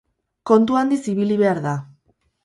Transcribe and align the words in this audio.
Kontu 0.51 0.77
handiz 0.79 1.01
ibili 1.11 1.37
behar 1.41 1.61
da. 1.67 1.75